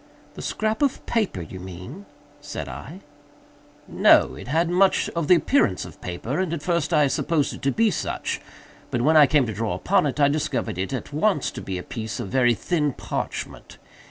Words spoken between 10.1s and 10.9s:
I discovered